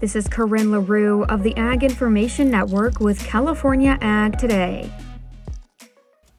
[0.00, 4.92] This is Corinne LaRue of the Ag Information Network with California Ag Today.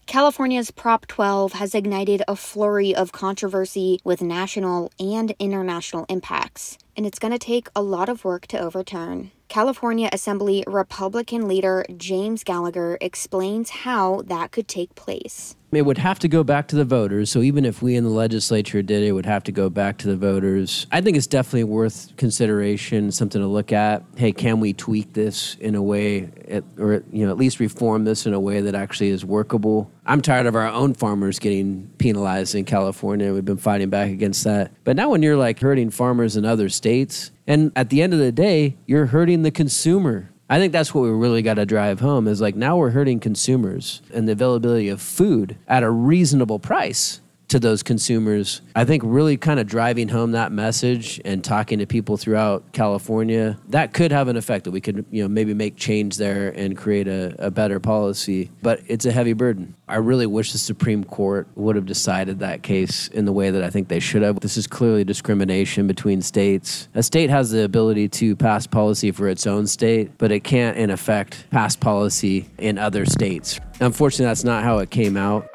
[0.06, 7.06] California's Prop 12 has ignited a flurry of controversy with national and international impacts, and
[7.06, 9.32] it's going to take a lot of work to overturn.
[9.48, 15.56] California Assembly Republican leader James Gallagher explains how that could take place.
[15.76, 17.30] It would have to go back to the voters.
[17.30, 19.98] So even if we in the legislature did it, it would have to go back
[20.00, 20.88] to the voters.
[20.92, 24.04] I think it's definitely worth consideration, something to look at.
[24.16, 26.30] Hey, can we tweak this in a way,
[26.78, 29.92] or you know, at least reform this in a way that actually is workable?
[30.06, 33.34] I'm tired of our own farmers getting penalized in California.
[33.34, 34.72] We've been fighting back against that.
[34.84, 38.20] But now when you're like hurting farmers in other states, and at the end of
[38.20, 40.30] the day, you're hurting the consumer.
[40.48, 43.20] I think that's what we really got to drive home is like now we're hurting
[43.20, 48.62] consumers and the availability of food at a reasonable price to those consumers.
[48.76, 53.58] I think really kind of driving home that message and talking to people throughout California,
[53.70, 56.78] that could have an effect that we could, you know, maybe make change there and
[56.78, 58.52] create a, a better policy.
[58.62, 59.76] But it's a heavy burden.
[59.88, 63.64] I really wish the Supreme Court would have decided that case in the way that
[63.64, 64.40] I think they should have.
[64.40, 66.90] This is clearly discrimination between states.
[66.96, 70.78] A state has the ability to pass policy for its own state, but it can't,
[70.78, 73.60] in effect, pass policy in other states.
[73.80, 75.48] Unfortunately, that's not how it came out.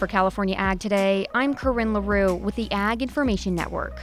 [0.00, 4.00] For California Ag Today, I'm Corinne LaRue with the Ag Information Network.